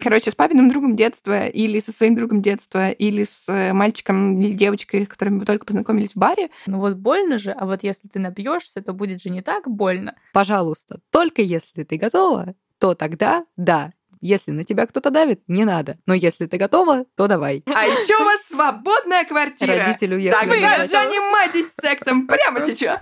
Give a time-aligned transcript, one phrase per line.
[0.00, 4.52] Короче, с папиным другом детства или со своим другом детства или с э, мальчиком или
[4.52, 6.50] девочкой, с которыми вы только познакомились в баре.
[6.66, 10.14] Ну вот больно же, а вот если ты напьешься, то будет же не так больно.
[10.32, 15.98] Пожалуйста, только если ты готова, то тогда да, если на тебя кто-то давит, не надо.
[16.06, 17.62] Но если ты готова, то давай.
[17.66, 19.76] А еще у вас свободная квартира.
[19.76, 20.50] Родители уехали.
[20.50, 23.00] Тогда занимайтесь сексом прямо сейчас.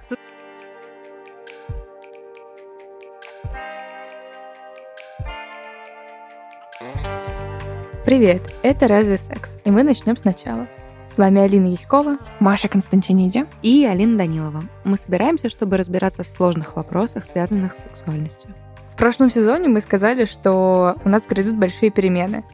[8.06, 10.68] Привет, это «Разве секс?» И мы начнем сначала.
[11.08, 14.62] С вами Алина Яськова, Маша Константиниди и Алина Данилова.
[14.84, 18.54] Мы собираемся, чтобы разбираться в сложных вопросах, связанных с сексуальностью.
[18.92, 22.44] В прошлом сезоне мы сказали, что у нас грядут большие перемены.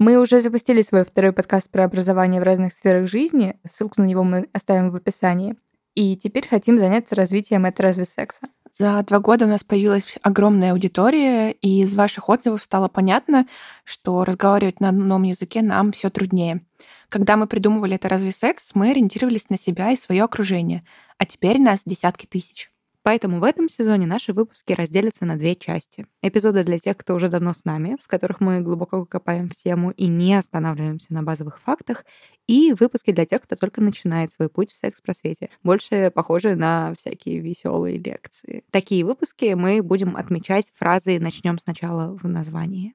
[0.00, 3.54] Мы уже запустили свой второй подкаст про образование в разных сферах жизни.
[3.64, 5.54] Ссылку на него мы оставим в описании.
[5.94, 8.48] И теперь хотим заняться развитием этой разве секса.
[8.70, 13.46] За два года у нас появилась огромная аудитория, и из ваших отзывов стало понятно,
[13.84, 16.66] что разговаривать на одном языке нам все труднее.
[17.08, 20.84] Когда мы придумывали это разве секс, мы ориентировались на себя и свое окружение,
[21.16, 22.70] а теперь нас десятки тысяч.
[23.02, 26.06] Поэтому в этом сезоне наши выпуски разделятся на две части.
[26.22, 29.90] Эпизоды для тех, кто уже давно с нами, в которых мы глубоко копаем в тему
[29.90, 32.04] и не останавливаемся на базовых фактах,
[32.46, 37.40] и выпуски для тех, кто только начинает свой путь в секс-просвете, больше похожие на всякие
[37.40, 38.64] веселые лекции.
[38.70, 42.94] Такие выпуски мы будем отмечать фразы «начнем сначала» в названии.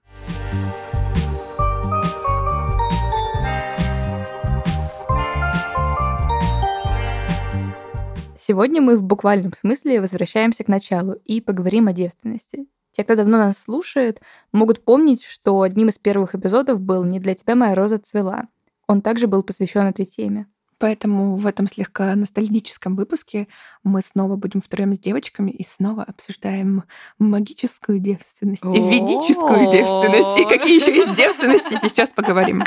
[8.45, 12.65] Сегодня мы в буквальном смысле возвращаемся к началу и поговорим о девственности.
[12.91, 14.19] Те, кто давно нас слушает,
[14.51, 18.49] могут помнить, что одним из первых эпизодов был «Не для тебя моя роза цвела».
[18.85, 20.47] Он также был посвящен этой теме.
[20.77, 23.47] Поэтому в этом слегка ностальгическом выпуске
[23.81, 26.83] мы снова будем втроем с девочками и снова обсуждаем
[27.19, 32.61] магическую девственность, ведическую девственность и какие еще есть девственности, сейчас поговорим.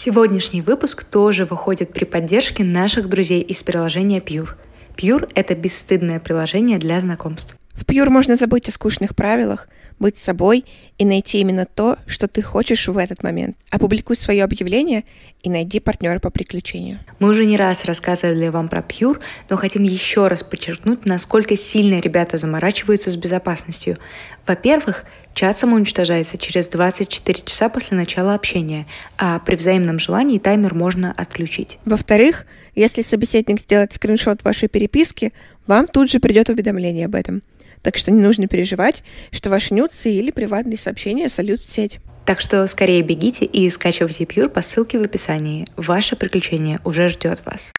[0.00, 4.50] Сегодняшний выпуск тоже выходит при поддержке наших друзей из приложения Pure.
[4.96, 7.56] Pure— это бесстыдное приложение для знакомств.
[7.78, 9.68] В Pure можно забыть о скучных правилах,
[10.00, 10.64] быть собой
[10.98, 13.56] и найти именно то, что ты хочешь в этот момент.
[13.70, 15.04] Опубликуй свое объявление
[15.44, 16.98] и найди партнера по приключению.
[17.20, 22.00] Мы уже не раз рассказывали вам про Pure, но хотим еще раз подчеркнуть, насколько сильно
[22.00, 23.96] ребята заморачиваются с безопасностью.
[24.44, 31.12] Во-первых, Чат самоуничтожается через 24 часа после начала общения, а при взаимном желании таймер можно
[31.16, 31.78] отключить.
[31.84, 35.32] Во-вторых, если собеседник сделает скриншот вашей переписки,
[35.68, 37.42] вам тут же придет уведомление об этом.
[37.82, 42.00] Так что не нужно переживать, что ваши нюцы или приватные сообщения сольют в сеть.
[42.24, 45.66] Так что скорее бегите и скачивайте Pure по ссылке в описании.
[45.76, 47.72] Ваше приключение уже ждет вас.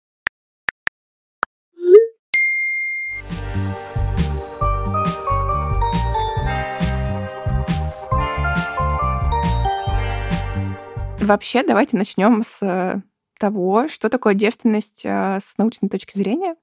[11.29, 13.01] Вообще, давайте начнем с э,
[13.39, 16.55] того, что такое девственность э, с научной точки зрения.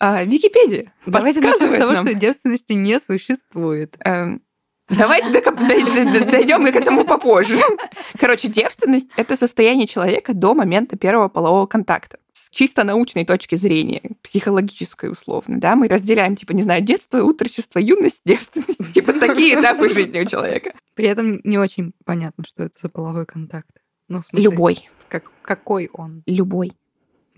[0.00, 0.92] А, Википедия.
[1.06, 2.06] Давайте начнем с того, нам.
[2.06, 3.96] что девственности не существует.
[4.04, 4.42] Эм,
[4.88, 7.58] давайте дойдем к этому попозже.
[8.20, 12.18] Короче, девственность это состояние человека до момента первого полового контакта.
[12.32, 17.80] С чисто научной точки зрения, психологической условно, да, мы разделяем, типа, не знаю, детство, утрочество,
[17.80, 20.74] юность, девственность, типа, такие этапы жизни у человека.
[20.94, 23.70] При этом не очень понятно, что это за половой контакт.
[24.06, 24.88] Ну, смысле, Любой.
[25.08, 26.22] Как, какой он?
[26.26, 26.72] Любой.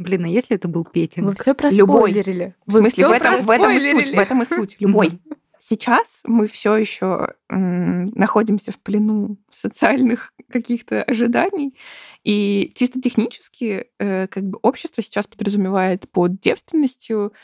[0.00, 1.26] Блин, а если это был Петин?
[1.26, 2.56] Вы все проспойлерили.
[2.64, 4.14] В смысле, в этом, в этом и суть.
[4.14, 4.76] В этом и суть.
[4.80, 5.20] Любой.
[5.58, 11.76] Сейчас мы все еще находимся в плену социальных каких-то ожиданий,
[12.24, 17.34] и чисто технически э, как бы общество сейчас подразумевает под девственностью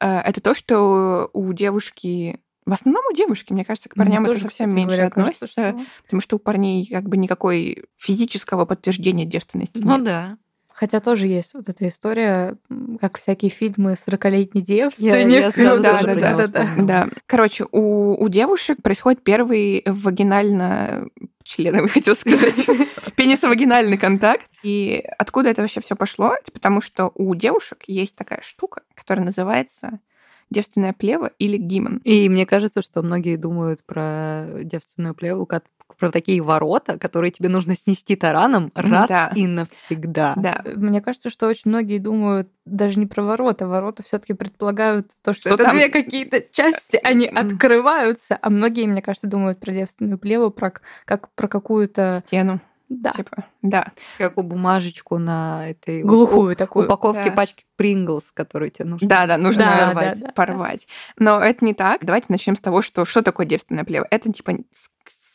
[0.00, 4.32] э, это то, что у девушки в основном у девушки, мне кажется, к парням Мне
[4.32, 5.86] это совсем кстати, меньше говоря, относится, кажется, что...
[6.04, 10.04] потому что у парней как бы никакой физического подтверждения девственности ну, нет.
[10.04, 10.38] да.
[10.74, 12.56] Хотя тоже есть вот эта история,
[13.00, 15.56] как всякие фильмы 40-летней девственник.
[15.56, 17.08] Я, я да, да, да, да, да, да.
[17.26, 21.06] Короче, у, у девушек происходит первый вагинально
[21.44, 22.66] членовый, хотел сказать,
[23.16, 24.50] пенисовагинальный контакт.
[24.64, 26.34] И откуда это вообще все пошло?
[26.34, 30.00] Это потому что у девушек есть такая штука, которая называется
[30.50, 31.98] девственная плева или гимн.
[31.98, 35.64] И мне кажется, что многие думают про девственную плеву как
[35.98, 39.32] про такие ворота, которые тебе нужно снести тараном раз да.
[39.34, 40.34] и навсегда.
[40.36, 40.62] Да.
[40.74, 43.68] Мне кажется, что очень многие думают даже не про ворота.
[43.68, 45.76] Ворота все-таки предполагают то, что, что это там...
[45.76, 48.38] две какие-то части, они открываются.
[48.40, 50.72] А многие, мне кажется, думают про девственную плеву, про,
[51.04, 53.12] как про какую-то стену Да.
[53.12, 53.92] Типа, да.
[54.18, 56.86] Как у бумажечку на этой Глухую у- такую.
[56.86, 57.32] упаковке Да.
[57.32, 59.08] пачки Принглс, которую тебе нужно.
[59.08, 60.32] Да, да, нужно Да, порвать, да, да.
[60.32, 60.88] порвать.
[61.18, 62.04] Но это не так.
[62.04, 64.06] Давайте начнем с того, что что такое девственное плево.
[64.10, 64.52] Это типа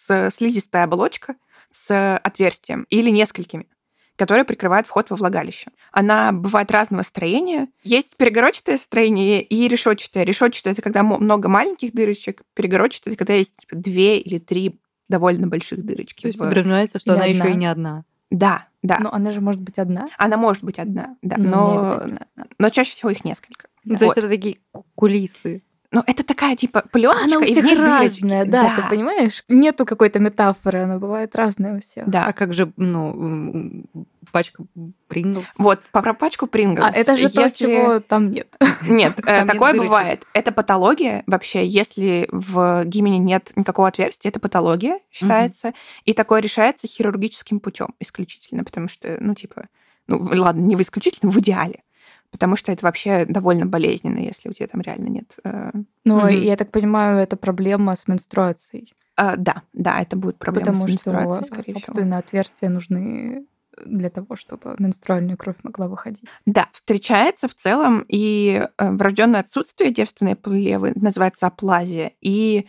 [0.09, 1.35] с- с- слизистая оболочка
[1.71, 3.67] с отверстием или несколькими
[4.15, 5.71] которая прикрывает вход во влагалище.
[5.93, 7.69] Она бывает разного строения.
[7.83, 10.25] Есть перегородчатое строение и решетчатое.
[10.25, 14.77] Решетчатое это когда много маленьких дырочек, перегородчатое это когда есть типа, две или три
[15.07, 16.23] довольно больших дырочки.
[16.23, 17.53] То есть подразумевается, что Или она еще одна.
[17.53, 18.03] и не одна.
[18.29, 18.99] Да, да.
[18.99, 20.09] Но она же может быть одна.
[20.17, 22.27] Она может быть одна, да, Ну, но, одна.
[22.57, 23.69] но чаще всего их несколько.
[23.85, 23.99] Ну, Вот.
[23.99, 25.63] То есть это такие ку- кулисы.
[25.91, 28.21] Ну, это такая, типа, пленочка, Она у и в всех дырочки.
[28.21, 29.43] разная, да, ты понимаешь?
[29.47, 32.07] Нету какой-то метафоры, она бывает разная у всех.
[32.07, 32.25] Да.
[32.25, 33.83] А как же, ну,
[34.31, 34.63] пачка
[35.07, 35.47] Принглс?
[35.57, 36.85] Вот, по про пачку Принглс.
[36.85, 38.55] А это же то, если- чего там нет.
[38.83, 39.89] Нет, э, Там нет такое дырочек.
[39.89, 40.23] бывает.
[40.35, 41.65] Это патология вообще.
[41.65, 45.73] Если в гимене нет никакого отверстия, это патология считается.
[46.05, 49.67] И такое решается хирургическим путем исключительно, потому что, ну, типа,
[50.05, 51.81] ну, ладно, не в исключительно, в идеале.
[52.31, 55.35] Потому что это вообще довольно болезненно, если у тебя там реально нет.
[55.43, 55.71] э,
[56.05, 56.29] Ну, Мгм.
[56.29, 58.93] я так понимаю, это проблема с менструацией.
[59.17, 61.79] э, да, да, это будет проблема потому с менструацией, что, скорее всего.
[61.79, 63.45] собственно, отверстия нужны
[63.85, 66.23] для того, чтобы менструальная кровь могла выходить.
[66.45, 72.67] Да, встречается в целом и э, врожденное отсутствие девственной плевы, называется аплазия, и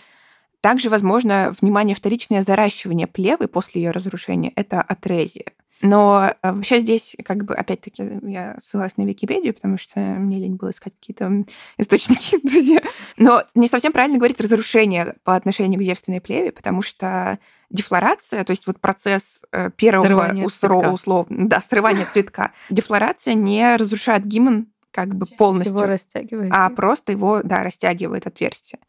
[0.60, 5.52] также возможно внимание вторичное заращивание плевы после ее разрушения, это атрезия.
[5.82, 10.56] Но э, вообще здесь, как бы, опять-таки, я ссылаюсь на Википедию, потому что мне лень
[10.56, 11.44] было искать какие-то
[11.78, 12.82] источники, друзья.
[13.16, 17.38] Но не совсем правильно говорить разрушение по отношению к девственной плеве, потому что
[17.70, 23.76] дефлорация, то есть вот процесс э, первого Срывание усро- условно, да, срывания цветка, дефлорация не
[23.76, 26.50] разрушает гимен как бы полностью, Всего растягивает.
[26.52, 28.80] а просто его, да, растягивает отверстие.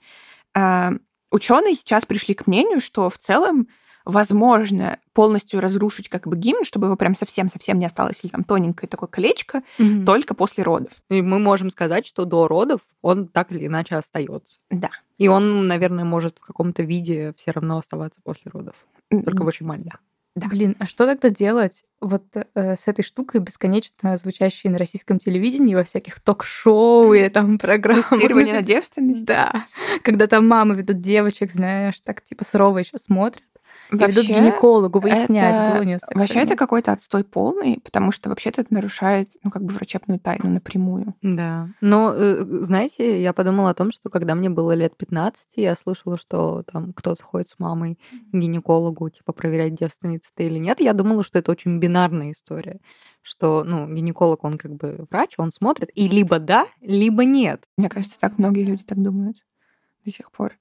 [1.32, 3.68] Ученые сейчас пришли к мнению, что в целом
[4.06, 8.88] возможно полностью разрушить как бы гимн, чтобы его прям совсем-совсем не осталось, или там тоненькое
[8.88, 10.06] такое колечко, Мгм.
[10.06, 10.92] только после родов.
[11.10, 14.60] И мы можем сказать, что до родов он так или иначе остается.
[14.70, 14.90] Да.
[15.18, 18.76] И он, наверное, может в каком-то виде все равно оставаться после родов.
[19.10, 20.00] Только в очень маленьком.
[20.36, 20.48] да.
[20.48, 25.76] Блин, а что тогда делать вот э, с этой штукой, бесконечно звучащей на российском телевидении,
[25.76, 28.08] во всяких ток-шоу или там программах?
[28.10, 29.26] Тестирование на девственность.
[29.26, 29.66] Да.
[30.04, 33.44] Когда там мамы ведут девочек, знаешь, так типа сурово еще смотрят.
[33.92, 38.30] И ведут к Вообще, гинекологу выяснять, это- было Вообще это какой-то отстой полный, потому что
[38.30, 41.16] вообще-то это нарушает, ну, как бы врачебную тайну напрямую.
[41.22, 41.68] Да.
[41.82, 46.18] Но, э, знаете, я подумала о том, что когда мне было лет 15, я слышала,
[46.18, 48.00] что там кто-то ходит с мамой
[48.32, 50.80] к гинекологу, типа, проверять, девственница ты или нет.
[50.80, 52.80] Я думала, что это очень бинарная история
[53.24, 57.64] что, ну, гинеколог, он как бы врач, он смотрит, и либо да, либо нет.
[57.78, 59.38] Мне кажется, так многие люди так думают
[60.06, 60.58] до сих пор.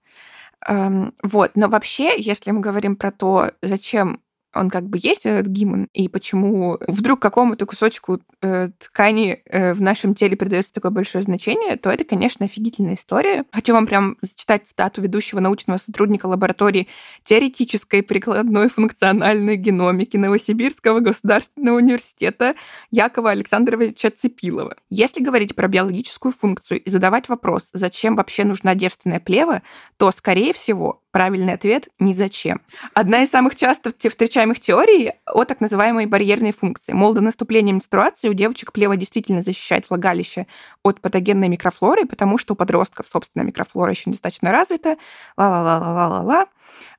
[0.68, 4.20] Вот, но вообще, если мы говорим про то, зачем
[4.54, 9.80] он как бы есть, этот гимн, и почему вдруг какому-то кусочку э, ткани э, в
[9.80, 13.44] нашем теле придается такое большое значение, то это, конечно, офигительная история.
[13.52, 16.88] Хочу вам прям зачитать цитату ведущего научного сотрудника лаборатории
[17.24, 22.54] теоретической прикладной функциональной геномики Новосибирского государственного университета
[22.90, 24.76] Якова Александровича Цепилова.
[24.88, 29.62] Если говорить про биологическую функцию и задавать вопрос, зачем вообще нужна девственная плева,
[29.96, 32.60] то, скорее всего, правильный ответ– ни зачем.
[32.94, 36.92] Одна из самых часто встречаемых теорий о так называемой барьерной функции.
[36.92, 40.46] Мол, до наступления менструации у девочек плева действительно защищает влагалище
[40.82, 44.96] от патогенной микрофлоры, потому что у подростков, собственно, микрофлора еще недостаточно развита.
[45.36, 46.46] Ла-ла-ла-ла-ла-ла.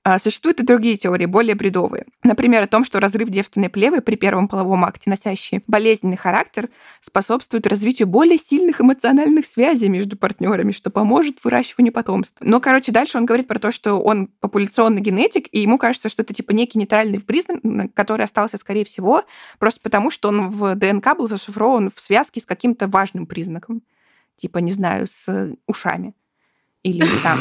[0.03, 2.06] А, Существуют и другие теории, более бредовые.
[2.23, 6.69] Например, о том, что разрыв девственной плевы при первом половом акте, носящий болезненный характер,
[7.01, 12.44] способствует развитию более сильных эмоциональных связей между партнерами, что поможет выращиванию потомства.
[12.44, 16.23] Но, короче, дальше он говорит про то, что он популяционный генетик, и ему кажется, что
[16.23, 17.59] это типа некий нейтральный признак,
[17.94, 19.23] который остался, скорее всего,
[19.59, 23.83] просто потому, что он в ДНК был зашифрован в связке с каким-то важным признаком.
[24.35, 26.16] Типа, не знаю, с ушами.
[26.83, 27.40] Или там...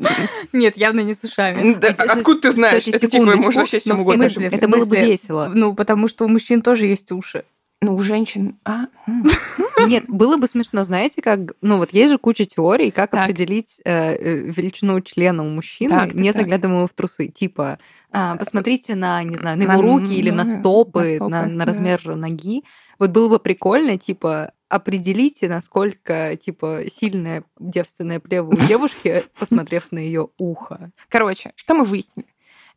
[0.52, 1.74] Нет, явно не с ушами.
[1.74, 2.86] Да, Кстати, Откуда ты знаешь?
[2.88, 4.28] Это типа секундочку, может вообще с чем угодно.
[4.28, 4.48] смысле?
[4.48, 5.50] Это было бы весело.
[5.54, 7.44] Ну, потому что у мужчин тоже есть уши.
[7.82, 8.58] Ну, у женщин...
[8.64, 8.86] А.
[9.86, 13.24] Нет, было бы смешно, знаете, как, ну вот есть же куча теорий, как Так.
[13.24, 16.42] определить э, э, величину члена у мужчины, Так, не так.
[16.42, 17.28] заглядывая в трусы.
[17.28, 17.78] Типа,
[18.12, 21.46] а, посмотрите на, не знаю, на На- его руки или на на стопы, стопы, на,
[21.46, 21.64] на да.
[21.66, 22.64] размер ноги.
[22.98, 29.98] Вот было бы прикольно, типа, определите, насколько, типа, сильная девственная плева у девушки, посмотрев на
[29.98, 30.90] ее ухо.
[31.08, 32.28] Короче, что мы выяснили?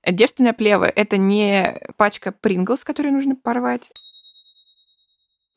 [0.05, 3.89] Девственная плева— это не пачка Принглс, которую нужно порвать,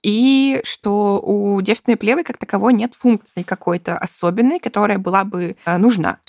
[0.06, 5.76] и что у девственной плевы как таковой нет функции какой-то особенной, которая была бы э,
[5.78, 6.20] нужна.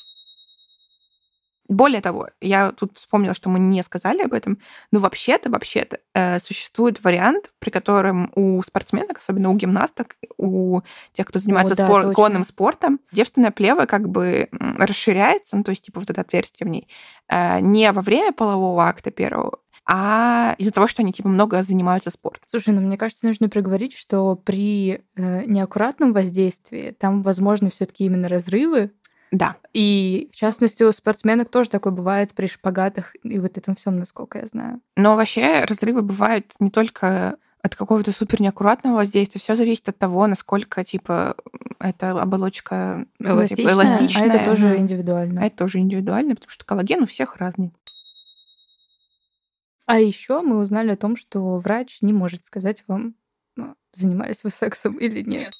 [1.67, 4.59] Более того, я тут вспомнила, что мы не сказали об этом,
[4.91, 10.81] но вообще-то, вообще-то э, существует вариант, при котором у спортсменок, особенно у гимнасток, у
[11.13, 15.71] тех, кто занимается О, да, спор- конным спортом, девственное плево как бы расширяется, ну, то
[15.71, 16.87] есть типа вот это отверстие в ней,
[17.29, 19.59] э, не во время полового акта первого,
[19.89, 22.43] а из-за того, что они типа много занимаются спортом.
[22.45, 28.27] Слушай, ну мне кажется, нужно проговорить, что при э, неаккуратном воздействии там возможны все-таки именно
[28.27, 28.91] разрывы.
[29.31, 29.57] Да.
[29.73, 34.39] И в частности у спортсменок тоже такое бывает при шпагатах и вот этом всем, насколько
[34.39, 34.81] я знаю.
[34.95, 39.41] Но вообще разрывы бывают не только от какого-то супер неаккуратного воздействия.
[39.41, 41.35] Все зависит от того, насколько типа
[41.79, 43.57] эта оболочка эластичная.
[43.57, 44.23] Типа, эластичная.
[44.23, 45.41] А это тоже индивидуально.
[45.41, 47.73] А это тоже индивидуально, потому что коллаген у всех разный.
[49.85, 53.15] А еще мы узнали о том, что врач не может сказать вам,
[53.55, 55.53] ну, занимались вы сексом или нет.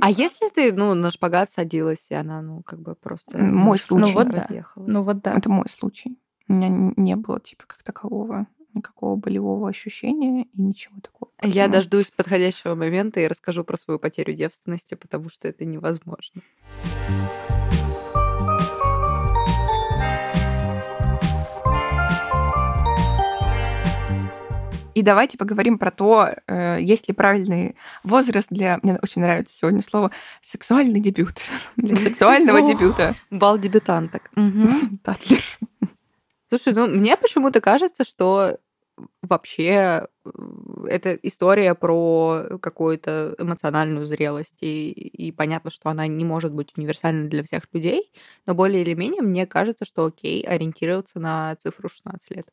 [0.00, 3.38] А если ты, ну, на шпагат садилась, и она, ну, как бы просто...
[3.38, 4.06] Мой случай.
[4.06, 4.46] Ну вот да.
[4.76, 5.36] Ну вот да.
[5.36, 6.18] Это мой случай.
[6.48, 11.30] У меня не было, типа, как такового никакого болевого ощущения и ничего такого.
[11.42, 16.42] Я дождусь подходящего момента и расскажу про свою потерю девственности, потому что это невозможно.
[24.94, 28.78] И давайте поговорим про то, э, есть ли правильный возраст для...
[28.82, 31.34] Мне очень нравится сегодня слово «сексуальный дебют».
[31.76, 33.14] Для сексуального дебюта.
[33.30, 34.30] Бал дебютанток.
[36.48, 38.58] Слушай, ну мне почему-то кажется, что
[39.22, 40.06] вообще э,
[40.86, 47.28] это история про какую-то эмоциональную зрелость, и, и понятно, что она не может быть универсальной
[47.28, 48.10] для всех людей,
[48.46, 52.46] но более или менее мне кажется, что окей ориентироваться на цифру 16 лет.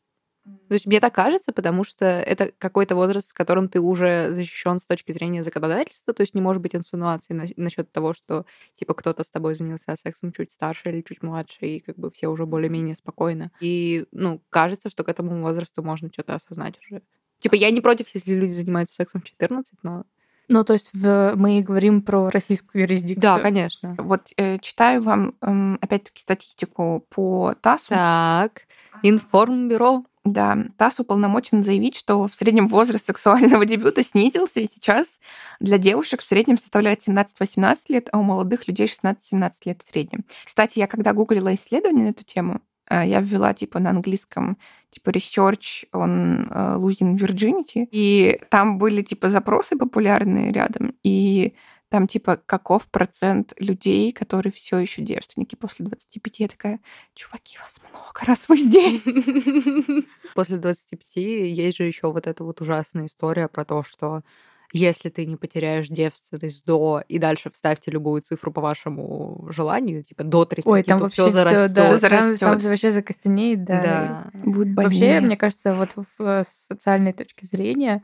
[0.44, 4.80] То есть мне так кажется, потому что это какой-то возраст, в котором ты уже защищен
[4.80, 8.44] с точки зрения законодательства, то есть не может быть инсинуации на- насчет того, что
[8.74, 12.26] типа кто-то с тобой занялся сексом чуть старше или чуть младше, и как бы все
[12.26, 13.52] уже более-менее спокойно.
[13.60, 17.02] И, ну, кажется, что к этому возрасту можно что-то осознать уже.
[17.38, 20.04] Типа я не против, если люди занимаются сексом в 14, но
[20.48, 23.22] ну, то есть в, мы говорим про российскую юрисдикцию.
[23.22, 23.94] Да, конечно.
[23.98, 27.88] Вот э, читаю вам, э, опять-таки, статистику по ТАССу.
[27.90, 28.62] Так,
[29.02, 30.04] информбюро.
[30.24, 35.20] Да, ТАСС уполномочен заявить, что в среднем возраст сексуального дебюта снизился, и сейчас
[35.58, 40.24] для девушек в среднем составляет 17-18 лет, а у молодых людей 16-17 лет в среднем.
[40.44, 44.58] Кстати, я когда гуглила исследования на эту тему, э, я ввела типа на английском
[44.90, 51.54] типа research on uh, losing virginity, и там были типа запросы популярные рядом, и
[51.92, 56.40] там типа каков процент людей, которые все еще девственники после 25.
[56.40, 56.80] Я такая,
[57.12, 59.04] чуваки, вас много, раз вы здесь.
[60.34, 64.22] После 25 есть же еще вот эта вот ужасная история про то, что
[64.72, 70.24] если ты не потеряешь девственность до и дальше вставьте любую цифру по вашему желанию, типа
[70.24, 71.74] до 30, Ой, там то все зарастет.
[71.74, 72.40] Да, зарастет.
[72.40, 73.82] Там, там вообще закостенеет, да.
[74.32, 74.40] да.
[74.44, 75.14] Будет больнее.
[75.14, 78.02] Вообще, мне кажется, вот в социальной точке зрения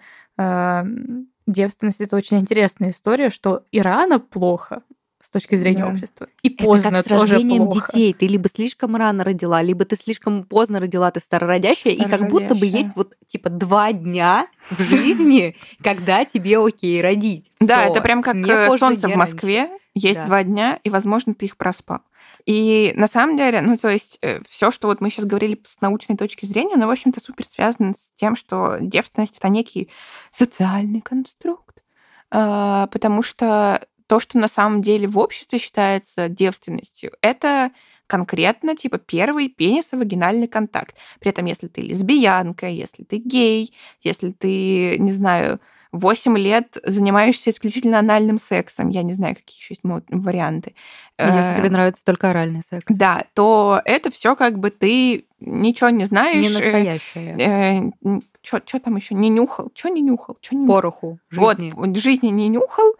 [1.47, 4.83] девственность это очень интересная история, что и рано плохо
[5.21, 5.93] с точки зрения да.
[5.93, 6.29] общества.
[6.43, 7.89] И поздно это как с рождением плохо.
[7.93, 8.13] детей.
[8.13, 12.55] Ты либо слишком рано родила, либо ты слишком поздно родила, ты старородящая, и как будто
[12.55, 17.53] бы есть вот типа два дня в жизни, когда тебе окей родить.
[17.61, 19.69] Да, это прям как э, солнце в Москве.
[19.95, 22.03] Есть два дня, и, возможно, ты их проспал.
[22.47, 25.81] И на самом деле, ну, то есть э, все, что вот мы сейчас говорили с
[25.81, 29.91] научной точки зрения, оно, в общем-то, супер связано с тем, что девственность это некий
[30.31, 31.83] социальный конструкт,
[32.31, 37.71] а, потому что то, что на самом деле в обществе считается девственностью, это
[38.09, 40.97] конкретно типа первый пенисо-вагинальный контакт.
[41.21, 43.73] При этом, если ты лесбиянка, если ты гей,
[44.03, 45.61] если ты, не знаю,
[45.93, 50.75] 8 лет занимаешься исключительно анальным сексом, я не знаю, какие еще есть варианты.
[51.19, 52.85] Если тебе э, нравится только оральный секс.
[52.89, 56.45] Да, то это все как бы ты ничего не знаешь.
[56.45, 57.91] Не настоящее.
[58.03, 59.15] Э, что там еще?
[59.15, 59.71] Не нюхал?
[59.75, 60.39] Что не нюхал?
[60.41, 61.73] Чё не Пороху жизни.
[61.75, 62.95] Вот, жизни не нюхал.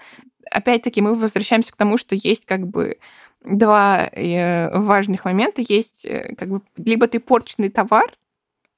[0.51, 2.99] Опять-таки мы возвращаемся к тому, что есть как бы
[3.45, 5.63] два э, важных момента.
[5.67, 8.13] Есть как бы либо ты порченный товар,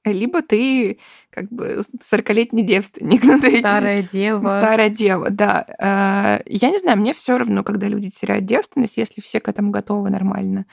[0.05, 0.97] либо ты
[1.29, 3.21] как бы 40-летний девственник.
[3.31, 4.47] Ну, старая дева.
[4.47, 5.65] Старая дева, да.
[5.79, 9.71] А, я не знаю, мне все равно, когда люди теряют девственность, если все к этому
[9.71, 10.65] готовы нормально.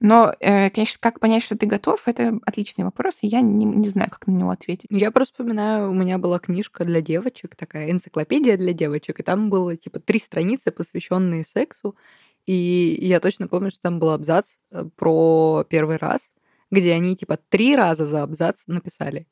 [0.00, 3.88] Но, э, конечно, как понять, что ты готов, это отличный вопрос, и я не, не
[3.88, 4.86] знаю, как на него ответить.
[4.90, 9.50] Я просто вспоминаю, у меня была книжка для девочек, такая энциклопедия для девочек, и там
[9.50, 11.96] было типа три страницы, посвященные сексу.
[12.46, 16.30] И я точно помню, что там был абзац э, про первый раз
[16.70, 19.26] где они типа три раза за абзац написали.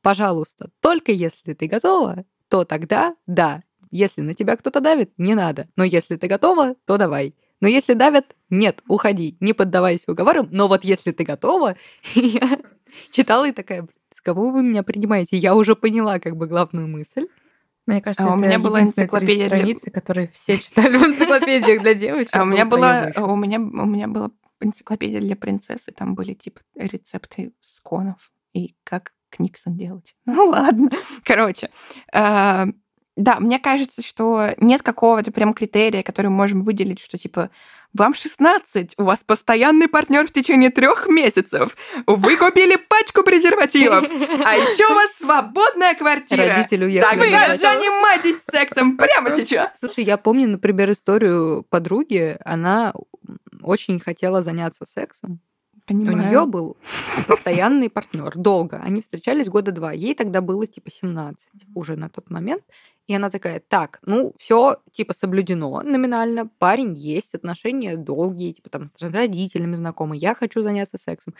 [0.00, 3.62] Пожалуйста, только если ты готова, то тогда да.
[3.90, 5.68] Если на тебя кто-то давит, не надо.
[5.76, 7.34] Но если ты готова, то давай.
[7.60, 10.48] Но если давят, нет, уходи, не поддавайся уговорам.
[10.50, 11.76] Но вот если ты готова,
[12.14, 12.58] я
[13.10, 15.36] читала и такая, с кого вы меня принимаете?
[15.36, 17.26] Я уже поняла как бы главную мысль.
[17.86, 19.92] Мне кажется, а у меня была энциклопедия страницы, для...
[19.92, 22.34] которые все читали в энциклопедиях для девочек.
[22.34, 26.60] А у меня была, у меня, у меня была энциклопедия для принцессы, там были типа
[26.74, 30.14] рецепты сконов и как Книксон делать.
[30.26, 30.90] Ну ладно.
[31.24, 31.70] Короче,
[32.12, 32.66] а,
[33.18, 37.50] да, мне кажется, что нет какого-то прям критерия, который мы можем выделить, что типа
[37.92, 44.04] вам 16, у вас постоянный партнер в течение трех месяцев, вы купили пачку презервативов,
[44.44, 46.46] а еще у вас свободная квартира.
[46.46, 47.20] Родители уехали.
[47.20, 49.70] Тогда занимайтесь сексом прямо сейчас.
[49.80, 52.38] Слушай, я помню, например, историю подруги.
[52.44, 52.94] Она
[53.62, 55.40] очень хотела заняться сексом.
[55.86, 56.18] Понимаю.
[56.18, 56.76] У нее был
[57.26, 58.76] постоянный партнер долго.
[58.76, 59.92] Они встречались года два.
[59.92, 62.62] Ей тогда было типа 17 уже на тот момент.
[63.08, 68.90] И она такая, так, ну, все типа соблюдено номинально, парень есть, отношения долгие, типа там
[68.94, 71.34] с родителями знакомы, я хочу заняться сексом.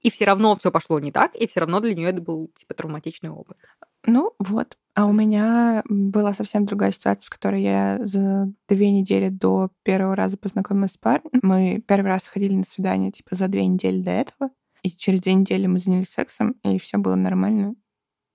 [0.00, 2.72] И все равно все пошло не так, и все равно для нее это был типа
[2.72, 3.58] травматичный опыт.
[4.06, 4.78] Ну вот.
[4.94, 10.16] А у меня была совсем другая ситуация, в которой я за две недели до первого
[10.16, 11.30] раза познакомилась с парнем.
[11.42, 14.50] Мы первый раз ходили на свидание типа за две недели до этого.
[14.82, 17.74] И через две недели мы занялись сексом, и все было нормально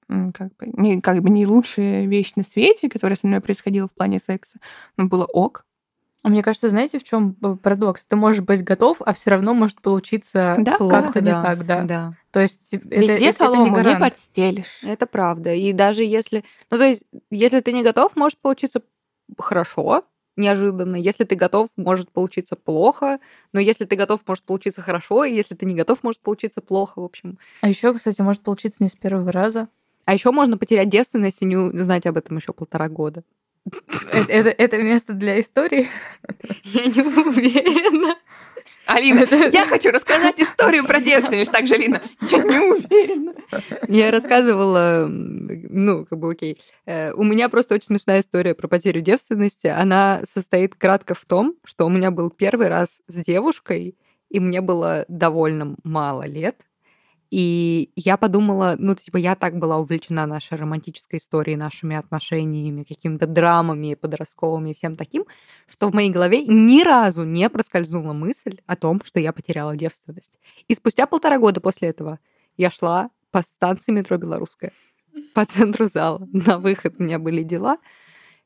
[0.08, 3.94] как бы, не, как бы не лучшая вещь на свете, которая со мной происходила в
[3.94, 4.60] плане секса,
[4.98, 5.66] но было ок.
[6.24, 8.08] А мне кажется, знаете, в чем парадокс?
[8.08, 11.84] Ты можешь быть готов, а все равно может получиться да, как-то да, не так, да.
[11.84, 12.14] да.
[12.32, 14.80] То есть везде это, солому это не, не подстелишь.
[14.82, 15.54] Это правда.
[15.54, 18.82] И даже если, ну то есть, если ты не готов, может получиться
[19.38, 20.96] хорошо, неожиданно.
[20.96, 23.20] Если ты готов, может получиться плохо.
[23.54, 25.24] Но если ты готов, может получиться хорошо.
[25.26, 27.38] И если ты не готов, может получиться плохо, в общем.
[27.62, 29.70] А еще, кстати, может получиться не с первого раза.
[30.06, 33.24] А еще можно потерять девственность и не знать об этом еще полтора года.
[34.12, 35.90] Это, это, это место для истории?
[36.64, 38.16] Я не уверена.
[38.86, 39.36] Алина, это...
[39.48, 41.52] я хочу рассказать историю про девственность.
[41.52, 43.34] Так же, Алина, я не уверена.
[43.88, 46.62] Я рассказывала, ну, как бы окей.
[46.86, 49.68] Э, у меня просто очень смешная история про потерю девственности.
[49.68, 53.98] Она состоит кратко в том, что у меня был первый раз с девушкой,
[54.30, 56.62] и мне было довольно мало лет.
[57.36, 63.28] И я подумала, ну, типа, я так была увлечена нашей романтической историей, нашими отношениями, какими-то
[63.28, 65.26] драмами подростковыми и всем таким,
[65.68, 70.40] что в моей голове ни разу не проскользнула мысль о том, что я потеряла девственность.
[70.70, 72.20] И спустя полтора года после этого
[72.56, 74.72] я шла по станции метро «Белорусская»,
[75.34, 76.26] по центру зала.
[76.32, 77.80] На выход у меня были дела.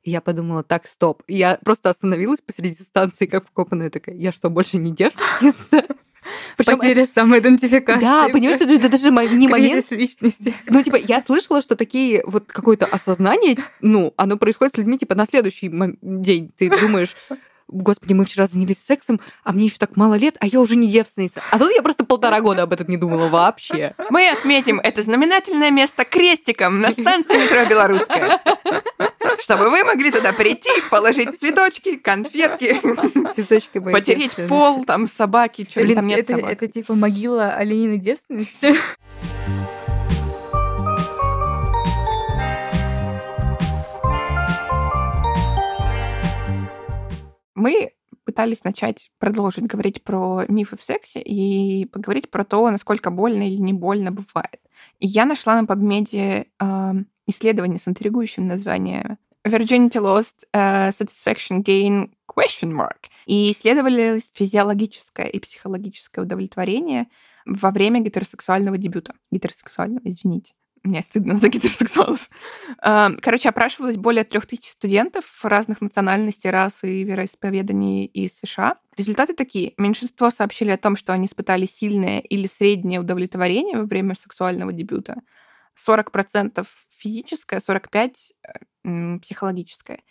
[0.02, 1.22] И я подумала, так, стоп.
[1.28, 4.16] Я просто остановилась посреди станции, как вкопанная такая.
[4.16, 5.86] Я что, больше не девственница?
[6.60, 7.12] Причем Потеря это...
[7.14, 8.04] самоидентификации.
[8.04, 9.90] Да, понимаешь, это, это даже не момент...
[9.92, 10.54] личности.
[10.66, 15.16] Ну, типа, я слышала, что такие вот какое-то осознание, ну, оно происходит с людьми, типа,
[15.16, 16.52] на следующий день.
[16.58, 17.16] Ты думаешь,
[17.70, 20.88] господи, мы вчера занялись сексом, а мне еще так мало лет, а я уже не
[20.88, 21.42] девственница.
[21.52, 23.96] А тут я просто полтора года об этом не думала вообще.
[24.10, 28.42] Мы отметим это знаменательное место крестиком на станции метро «Белорусская».
[29.40, 32.80] Чтобы вы могли туда прийти, положить цветочки, конфетки,
[33.36, 36.52] цветочки потереть пол, там собаки, что там нет это, собак.
[36.52, 38.76] Это типа могила оленины девственности?
[47.60, 47.92] Мы
[48.24, 53.58] пытались начать продолжить говорить про мифы в сексе и поговорить про то, насколько больно или
[53.58, 54.62] не больно бывает.
[55.00, 56.94] И я нашла на PubMed э,
[57.28, 63.10] исследование с интригующим названием Virginity Lost, uh, Satisfaction Gain, question mark.
[63.26, 67.08] И исследовали физиологическое и психологическое удовлетворение
[67.46, 69.16] во время гетеросексуального дебюта.
[69.32, 70.54] Гетеросексуального, извините.
[70.84, 72.30] Мне стыдно за гетеросексуалов.
[72.82, 78.78] Короче, опрашивалось более трех тысяч студентов разных национальностей, рас и вероисповеданий из США.
[78.98, 79.74] Результаты такие.
[79.78, 85.22] Меньшинство сообщили о том, что они испытали сильное или среднее удовлетворение во время сексуального дебюта.
[85.88, 86.66] 40%
[86.98, 88.14] физическое, 45%
[88.84, 90.04] э, психологическое.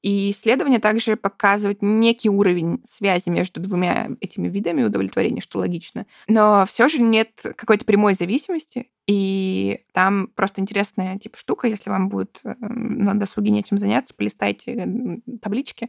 [0.00, 6.06] И исследование также показывает некий уровень связи между двумя этими видами удовлетворения, что логично.
[6.28, 8.88] Но все же нет какой-то прямой зависимости.
[9.08, 14.86] И там просто интересная типа штука, если вам будет э, на досуге нечем заняться, полистайте
[15.40, 15.88] таблички.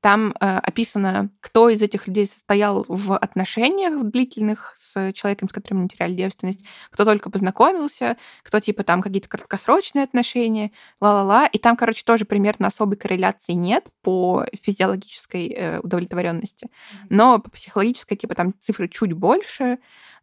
[0.00, 5.82] Там э, описано, кто из этих людей состоял в отношениях длительных с человеком, с которым
[5.82, 11.48] не теряли девственность, кто только познакомился, кто типа там какие-то краткосрочные отношения, ла-ла-ла.
[11.48, 16.68] И там, короче, тоже примерно особой корреляции нет по физиологической э, удовлетворенности,
[17.08, 19.78] но по психологической типа там цифры чуть больше.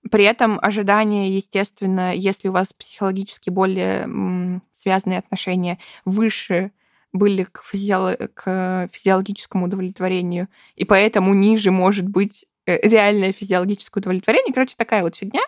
[0.09, 6.71] При этом ожидания, естественно, если у вас психологически более связанные отношения выше
[7.13, 8.15] были к, физиоло...
[8.15, 14.53] к физиологическому удовлетворению, и поэтому ниже может быть э, реальное физиологическое удовлетворение.
[14.53, 15.41] Короче, такая вот фигня.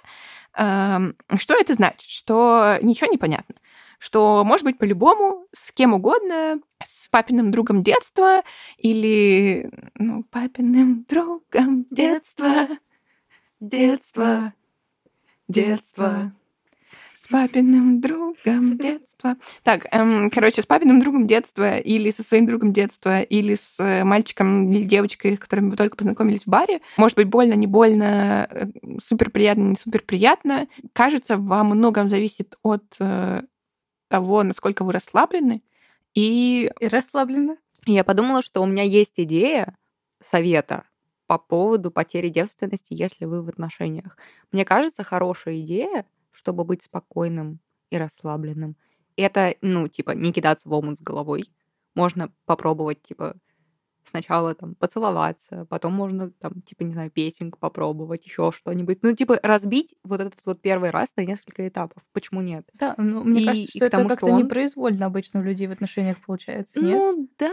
[0.54, 2.10] Что это значит?
[2.10, 3.56] Что ничего не понятно.
[4.00, 8.42] Что может быть по-любому, с кем угодно, с папиным другом детства
[8.78, 12.68] или ну, папиным другом детства,
[13.60, 14.54] детства,
[15.48, 16.34] детства
[17.30, 19.36] папиным другом детства.
[19.64, 24.04] Так, эм, короче, с папиным другом детства или со своим другом детства или с э,
[24.04, 26.82] мальчиком или девочкой, с которыми вы только познакомились в баре.
[26.98, 28.68] Может быть, больно, не больно, э,
[29.04, 30.68] супер приятно, не супер приятно.
[30.94, 33.44] Кажется, во многом зависит от э,
[34.08, 35.62] того, насколько вы расслаблены.
[36.16, 36.72] И...
[36.80, 37.58] И расслаблены.
[37.86, 39.78] Я подумала, что у меня есть идея
[40.24, 40.84] совета
[41.30, 44.18] по поводу потери девственности, если вы в отношениях.
[44.54, 47.60] Мне кажется, хорошая идея— чтобы быть спокойным
[47.92, 48.78] и расслабленным.
[49.18, 51.46] Это, ну, типа, не кидаться в омут с головой.
[51.96, 53.36] Можно попробовать, типа,
[54.04, 59.00] сначала там поцеловаться, потом можно там, типа, не знаю, песенку попробовать, еще что-нибудь.
[59.04, 62.04] Ну, типа, разбить вот этот вот первый раз на несколько этапов.
[62.14, 62.68] Почему нет?
[62.74, 64.40] Да, ну, мне и, кажется, что это как-то он...
[64.40, 66.92] непроизвольно обычно у людей в отношениях получается, нет?
[66.92, 67.52] Ну, да.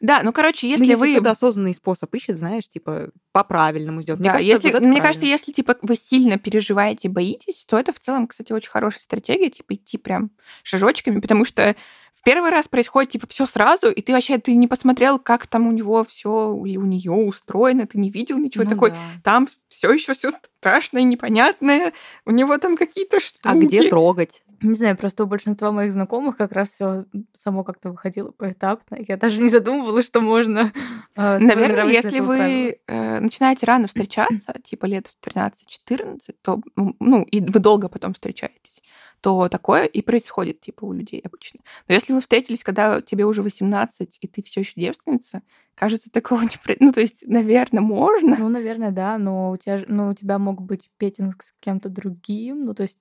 [0.00, 1.28] Да, ну, короче, если, ну, если вы...
[1.28, 4.20] осознанный способ ищет, знаешь, типа, по-правильному сделать.
[4.20, 5.02] Мне да, кажется, если, вот мне правильно.
[5.02, 9.50] кажется, если, типа, вы сильно переживаете, боитесь, то это в целом, кстати, очень хорошая стратегия,
[9.50, 10.30] типа, идти прям
[10.62, 11.74] шажочками, потому что
[12.16, 15.66] в первый раз происходит типа все сразу, и ты вообще ты не посмотрел, как там
[15.66, 18.90] у него все и у нее устроено, ты не видел ничего ну, такой.
[18.92, 18.96] Да.
[19.22, 21.92] Там все еще все страшное, непонятное.
[22.24, 23.42] У него там какие-то штуки.
[23.42, 24.42] А где трогать?
[24.62, 28.96] Не знаю, просто у большинства моих знакомых как раз все само как-то выходило поэтапно.
[29.06, 30.72] Я даже не задумывалась, что можно.
[31.14, 37.40] Э, Наверное, если вы э, начинаете рано встречаться, типа лет в 13-14, то ну и
[37.40, 38.82] вы долго потом встречаетесь,
[39.26, 41.58] то такое и происходит, типа, у людей обычно.
[41.88, 45.42] Но если вы встретились, когда тебе уже 18, и ты все еще девственница,
[45.74, 46.50] кажется, такого не...
[46.78, 48.36] Ну, то есть, наверное, можно.
[48.38, 52.66] Ну, наверное, да, но у тебя, ну, у тебя мог быть петинг с кем-то другим,
[52.66, 52.98] ну, то есть...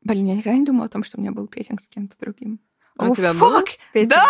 [0.00, 2.58] Блин, я никогда не думала о том, что у меня был петинг с кем-то другим.
[2.96, 3.62] А у тебя был
[3.92, 4.24] Да!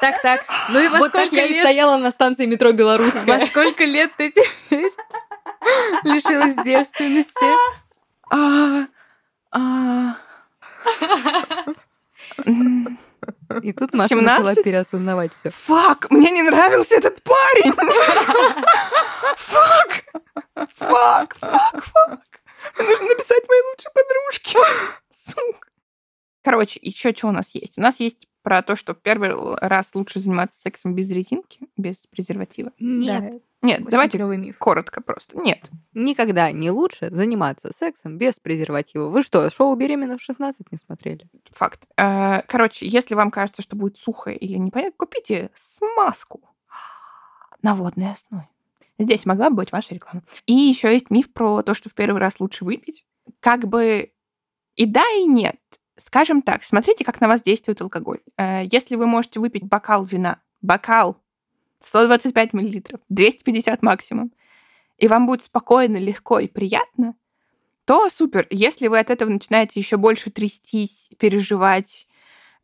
[0.00, 0.44] Так, так.
[0.70, 1.56] Ну и во вот сколько я лет...
[1.56, 3.38] и стояла на станции метро Белорусская.
[3.38, 4.90] Во сколько лет ты теперь
[6.04, 7.46] лишилась девственности?
[8.30, 8.86] А,
[9.52, 10.16] а...
[13.62, 14.24] И тут Маша 17?
[14.24, 15.50] начала переосознавать все.
[15.50, 17.72] Фак, мне не нравился этот парень.
[19.36, 20.04] Fuck,
[20.76, 22.20] fuck, fuck, fuck.
[22.78, 24.58] Мне нужно написать моей лучшей подружке.
[25.12, 25.68] Сука.
[26.42, 27.76] Короче, еще что у нас есть?
[27.76, 32.72] У нас есть про то, что первый раз лучше заниматься сексом без резинки, без презерватива.
[32.78, 33.32] Нет.
[33.32, 33.38] Да.
[33.62, 34.58] Нет, Очень давайте миф.
[34.58, 35.38] коротко просто.
[35.38, 35.68] Нет.
[35.92, 39.08] Никогда не лучше заниматься сексом без презерватива.
[39.08, 41.28] Вы что, шоу «Беременна в 16» не смотрели?
[41.50, 41.86] Факт.
[41.98, 46.40] Э, короче, если вам кажется, что будет сухо или непонятно, купите смазку
[47.60, 48.48] на водной основе.
[48.98, 50.22] Здесь могла бы быть ваша реклама.
[50.46, 53.04] И еще есть миф про то, что в первый раз лучше выпить.
[53.40, 54.10] Как бы
[54.76, 55.60] и да, и нет.
[56.04, 58.20] Скажем так, смотрите, как на вас действует алкоголь.
[58.36, 61.16] Э, если вы можете выпить бокал вина, бокал
[61.80, 64.32] 125 миллилитров, 250 максимум,
[64.98, 67.14] и вам будет спокойно, легко и приятно,
[67.84, 68.46] то супер.
[68.50, 72.06] Если вы от этого начинаете еще больше трястись, переживать,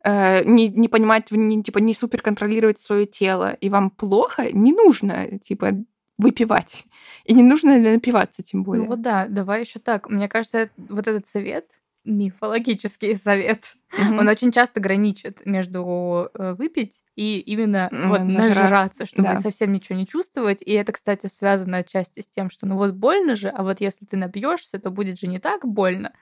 [0.03, 4.73] э, не, не понимать, не, типа не супер контролировать свое тело, и вам плохо, не
[4.73, 5.71] нужно, типа,
[6.17, 6.85] выпивать.
[7.25, 8.85] И не нужно напиваться, тем более.
[8.85, 10.09] Ну вот да, давай еще так.
[10.09, 11.69] Мне кажется, вот этот совет
[12.07, 13.65] мифологический совет.
[13.93, 14.19] Mm-hmm.
[14.19, 18.07] Он очень часто граничит между э, выпить и именно mm-hmm.
[18.07, 19.39] вот нажраться, нажраться чтобы да.
[19.39, 20.61] совсем ничего не чувствовать.
[20.61, 24.05] И это, кстати, связано отчасти с тем, что ну вот больно же, а вот если
[24.05, 26.13] ты напьешься, то будет же не так больно.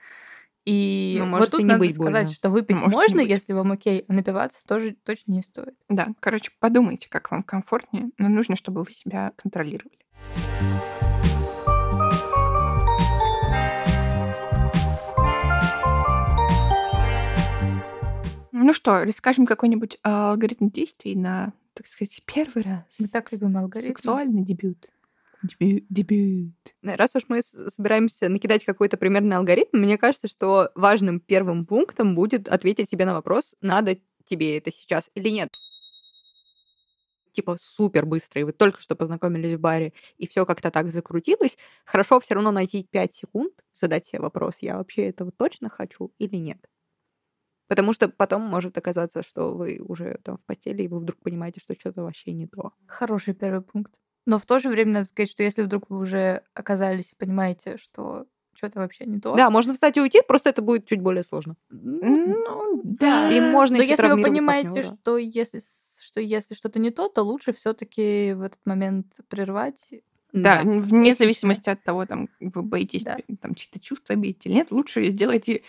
[0.64, 2.34] И ну, вот тут надо быть сказать, больно.
[2.34, 5.74] что выпить может можно, если вам окей, а напиваться тоже точно не стоит.
[5.88, 9.96] Да, короче, подумайте, как вам комфортнее, но нужно, чтобы вы себя контролировали.
[18.66, 22.82] Ну что, расскажем какой-нибудь алгоритм действий на, так сказать, первый раз.
[22.98, 23.94] Мы так любим алгоритм.
[23.94, 24.88] Сексуальный дебют.
[25.44, 25.84] Дебют.
[25.88, 26.52] дебют.
[26.82, 32.48] Раз уж мы собираемся накидать какой-то примерный алгоритм, мне кажется, что важным первым пунктом будет
[32.48, 35.50] ответить себе на вопрос, надо тебе это сейчас или нет
[37.32, 41.56] типа супер быстро, и вы только что познакомились в баре, и все как-то так закрутилось,
[41.84, 46.36] хорошо все равно найти 5 секунд, задать себе вопрос, я вообще этого точно хочу или
[46.36, 46.66] нет.
[47.68, 51.60] Потому что потом может оказаться, что вы уже там в постели, и вы вдруг понимаете,
[51.60, 52.72] что что-то вообще не то.
[52.86, 53.94] Хороший первый пункт.
[54.24, 57.76] Но в то же время надо сказать, что если вдруг вы уже оказались и понимаете,
[57.76, 59.36] что что-то вообще не то.
[59.36, 61.56] Да, можно встать и уйти, просто это будет чуть более сложно.
[61.70, 63.30] Ну, да.
[63.30, 64.96] И можно Но если вы понимаете, партнёра.
[65.02, 65.60] что если
[66.00, 69.90] что если что-то не то, то лучше все-таки в этот момент прервать.
[70.32, 70.70] Да, Да.
[70.80, 73.18] вне зависимости от того, там, вы боитесь Да.
[73.40, 75.62] там чьи-то чувства обидеть или нет, лучше сделайте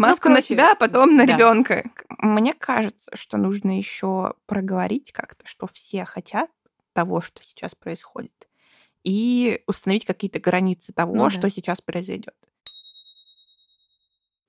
[0.00, 1.34] маску Ну, на себя, а потом на да.
[1.34, 1.90] ребенка.
[2.18, 6.50] Мне кажется, что нужно еще проговорить как-то, что все хотят
[6.92, 8.48] того, что сейчас происходит,
[9.04, 11.30] и установить какие-то границы того, Ну да.
[11.30, 12.34] что сейчас произойдет.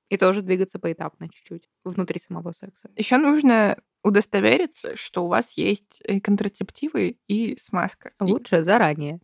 [0.10, 2.90] И тоже двигаться поэтапно чуть-чуть внутри самого секса.
[2.98, 8.12] Еще нужно удостовериться, что у вас есть э, контрацептивы и смазка.
[8.20, 9.22] И- Лучше заранее.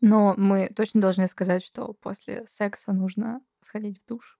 [0.00, 4.38] Но мы точно должны сказать, что после секса нужно сходить в душ.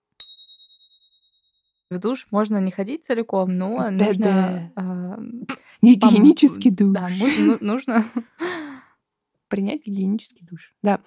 [1.89, 3.91] В душ можно не ходить целиком, но Да-да.
[3.91, 4.73] нужно...
[4.75, 5.45] ам,
[5.81, 6.93] Гигиенический пом- душ.
[6.93, 7.09] Да,
[7.39, 8.05] ну- нужно...
[9.47, 10.73] принять гигиенический душ.
[10.81, 10.99] Да.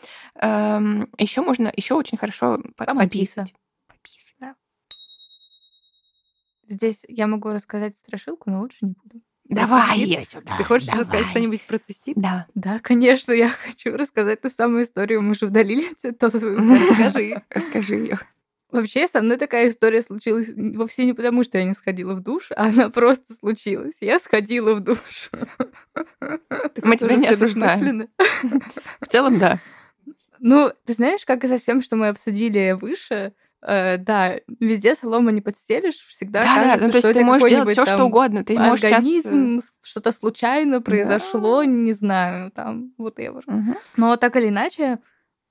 [1.18, 3.54] еще можно, еще очень хорошо пописать.
[3.88, 4.54] Пописать.
[6.68, 9.22] Здесь я могу рассказать страшилку, но лучше не буду.
[9.48, 10.56] Давай ее сюда.
[10.58, 11.02] Ты хочешь давай.
[11.02, 12.16] рассказать что-нибудь про цистит?
[12.16, 12.46] Да.
[12.54, 15.22] Да, конечно, я хочу рассказать ту самую историю.
[15.22, 16.26] Мы же удалили это.
[16.32, 17.42] Расскажи.
[17.48, 18.18] Расскажи ее.
[18.70, 22.50] Вообще, со мной такая история случилась вовсе не потому, что я не сходила в душ,
[22.54, 23.98] а она просто случилась.
[24.02, 25.30] Я сходила в душ.
[26.82, 28.10] Мы тебя не осуждаем.
[29.00, 29.58] В целом, да.
[30.40, 33.32] Ну, ты знаешь, как и со всем, что мы обсудили выше,
[33.62, 36.62] э, да, везде солома не подстелишь, всегда Да, да.
[36.62, 38.44] кажется, Ну, то есть ты можешь делать все, что угодно.
[38.44, 43.42] Ты можешь сейчас, э, организм, с- что-то случайно произошло, не знаю, там, whatever.
[43.46, 43.76] Мгм.
[43.96, 44.98] Но так или иначе,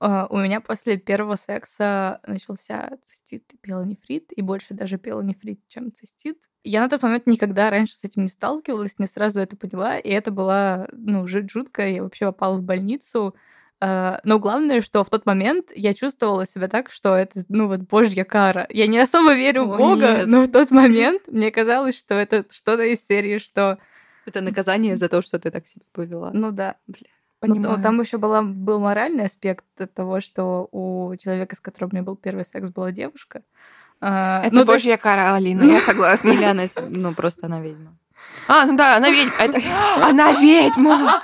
[0.00, 5.92] э, у меня после первого секса начался цистит и пилонефрит, и больше даже пилонефрит, чем
[5.92, 6.38] цистит.
[6.64, 10.08] Я на тот момент никогда раньше с этим не сталкивалась, не сразу это поняла, и
[10.08, 13.34] это была, ну, жуть жутко, я вообще попала в больницу.
[13.80, 17.80] Э, Но главное, что в тот момент я чувствовала себя так, что это, ну, вот
[17.80, 18.66] божья кара.
[18.70, 20.26] Я не особо верю в О, Бога, нет.
[20.26, 23.78] но в тот момент мне казалось, что это что-то из серии, что,
[24.26, 26.30] Это наказание за то, что ты так себя повела.
[26.32, 26.94] ну да, Ну,
[27.54, 27.76] Понимаю.
[27.76, 29.64] то- там еще была, был моральный аспект
[29.94, 33.42] того, что у человека, с которым у меня был первый секс, была девушка.
[34.00, 36.30] А, Это ну, божья кара, Алина, я согласна.
[36.30, 37.96] Или она, ну, просто она ведьма.
[38.48, 39.34] А, ну да, она ведьма.
[40.02, 41.20] Она ведьма!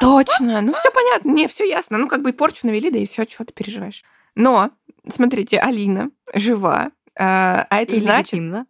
[0.00, 0.60] Точно.
[0.60, 1.30] Ну, все понятно.
[1.30, 1.98] Не, все ясно.
[1.98, 4.02] Ну, как бы и порчу навели, да и все, чего ты переживаешь.
[4.34, 4.70] Но,
[5.08, 6.92] смотрите, Алина жива.
[7.18, 8.66] а а это И значит, легитимно.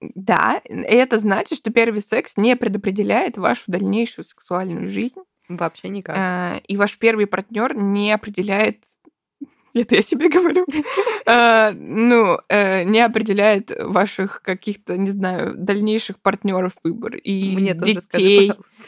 [0.00, 5.20] да, и это значит, что первый секс не предопределяет вашу дальнейшую сексуальную жизнь.
[5.48, 6.16] Вообще никак.
[6.18, 8.84] А, и ваш первый партнер не определяет
[9.74, 10.66] это я себе говорю.
[11.26, 17.16] А, Ну, э, не определяет ваших каких-то, не знаю, дальнейших партнеров выбор.
[17.16, 18.82] И Мне тоже скажи, детей пожалуйста.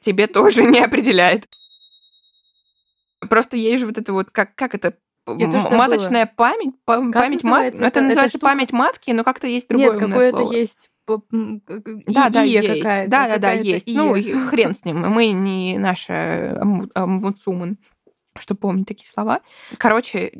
[0.00, 1.48] Тебе тоже не определяет.
[3.28, 4.94] Просто есть же вот это вот, как, как это,
[5.26, 5.78] Я тоже забыла.
[5.78, 7.72] маточная память, пам- Как память мат...
[7.74, 8.46] называется Это, эта называется штука?
[8.46, 12.78] память матки, но как-то есть другое Нет, какое-то есть Да, да, есть.
[12.80, 13.10] какая-то.
[13.10, 13.86] Да, да, да, есть.
[13.86, 14.22] Ну, ия.
[14.22, 15.00] и хрен с ним.
[15.08, 17.78] Мы не наша омбу- омбудсвумен,
[18.36, 19.40] что помнить такие слова.
[19.78, 20.32] Короче,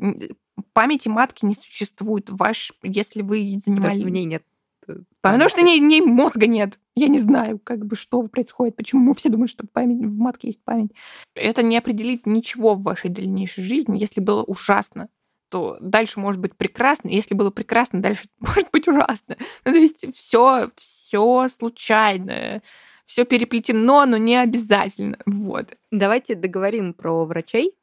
[0.73, 2.29] памяти матки не существует.
[2.29, 3.97] Ваш, если вы Потому занимались...
[3.99, 4.43] что в ней нет...
[4.89, 5.79] э, Потому что памяти.
[5.79, 6.79] не, не мозга нет.
[6.95, 10.63] Я не знаю, как бы что происходит, почему все думают, что память, в матке есть
[10.63, 10.91] память.
[11.33, 13.97] Это не определит ничего в вашей дальнейшей жизни.
[13.97, 15.09] Если было ужасно,
[15.49, 17.09] то дальше может быть прекрасно.
[17.09, 19.37] Если было прекрасно, дальше может быть ужасно.
[19.65, 22.61] Ну, то есть все, все случайное,
[23.05, 25.17] все переплетено, но не обязательно.
[25.25, 25.75] Вот.
[25.91, 27.75] Давайте договорим про врачей.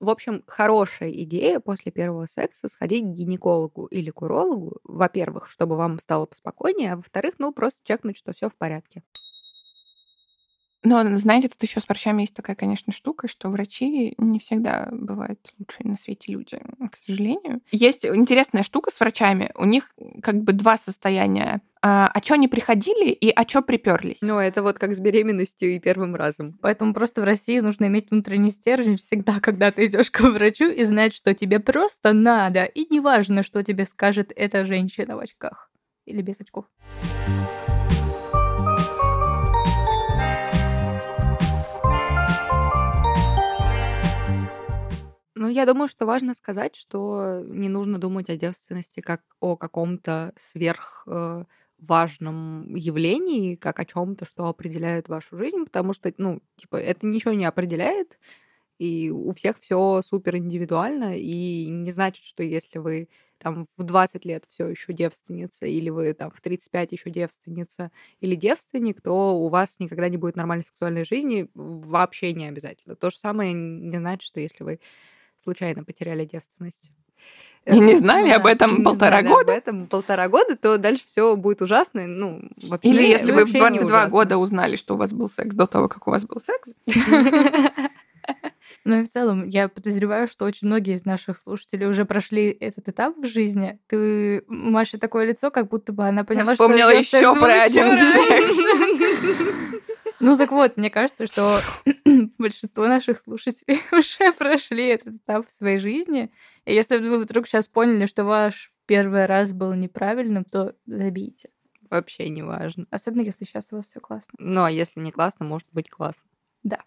[0.00, 5.76] В общем, хорошая идея после первого секса сходить к гинекологу или к урологу, во-первых, чтобы
[5.76, 9.02] вам стало поспокойнее, а во-вторых, ну, просто чекнуть, что все в порядке.
[10.82, 15.52] Но, знаете, тут еще с врачами есть такая, конечно, штука, что врачи не всегда бывают
[15.58, 16.58] лучшие на свете люди,
[16.90, 17.60] к сожалению.
[17.70, 19.52] Есть интересная штука с врачами.
[19.56, 21.60] У них как бы два состояния.
[21.82, 24.18] А, а чё они приходили и а чё приперлись?
[24.20, 26.58] Ну, это вот как с беременностью и первым разом.
[26.60, 30.84] Поэтому просто в России нужно иметь внутренний стержень всегда, когда ты идешь к врачу и
[30.84, 32.64] знать, что тебе просто надо.
[32.64, 35.70] И неважно, что тебе скажет эта женщина в очках.
[36.04, 36.66] Или без очков.
[45.34, 50.34] Ну, я думаю, что важно сказать, что не нужно думать о девственности как о каком-то
[50.36, 51.44] сверх э,
[51.80, 57.32] важном явлении, как о чем-то, что определяет вашу жизнь, потому что, ну, типа, это ничего
[57.34, 58.18] не определяет,
[58.78, 64.24] и у всех все супер индивидуально, и не значит, что если вы там в 20
[64.24, 67.90] лет все еще девственница, или вы там в 35 еще девственница,
[68.20, 72.96] или девственник, то у вас никогда не будет нормальной сексуальной жизни, вообще не обязательно.
[72.96, 74.80] То же самое не значит, что если вы
[75.38, 76.90] случайно потеряли девственность,
[77.66, 79.52] и не знали об этом полтора года?
[79.52, 82.06] об этом полтора года, то дальше все будет ужасно.
[82.06, 85.66] Ну, вообще, Или если вы в 22 года узнали, что у вас был секс до
[85.66, 86.70] того, как у вас был секс.
[88.84, 92.88] Ну и в целом, я подозреваю, что очень многие из наших слушателей уже прошли этот
[92.88, 93.78] этап в жизни.
[93.88, 97.18] Ты, Маша, такое лицо, как будто бы она поняла, я вспомнила что...
[97.18, 97.86] еще про один
[100.20, 101.60] Ну так вот, мне кажется, что
[102.38, 106.30] большинство наших слушателей уже прошли этот этап в своей жизни.
[106.64, 111.50] И если вы вдруг сейчас поняли, что ваш первый раз был неправильным, то забейте.
[111.90, 112.86] Вообще не важно.
[112.90, 114.34] Особенно, если сейчас у вас все классно.
[114.38, 116.28] Ну, а если не классно, может быть классно.
[116.62, 116.78] Да.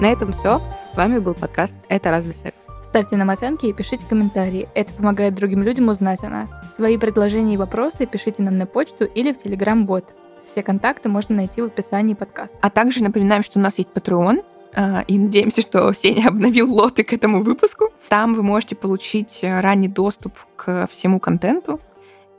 [0.00, 0.60] На этом все.
[0.86, 2.66] С вами был подкаст «Это разве секс?».
[2.96, 4.70] Ставьте нам оценки и пишите комментарии.
[4.74, 6.50] Это помогает другим людям узнать о нас.
[6.74, 10.06] Свои предложения и вопросы пишите нам на почту или в Telegram-бот.
[10.44, 12.56] Все контакты можно найти в описании подкаста.
[12.62, 14.42] А также напоминаем, что у нас есть Patreon,
[14.74, 17.90] а, и надеемся, что Сеня обновил лоты к этому выпуску.
[18.08, 21.82] Там вы можете получить ранний доступ к всему контенту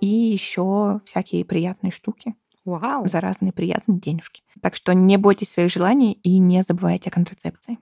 [0.01, 2.33] и еще всякие приятные штуки.
[2.65, 3.07] Вау.
[3.07, 4.41] За разные приятные денежки.
[4.59, 7.75] Так что не бойтесь своих желаний и не забывайте о контрацепции.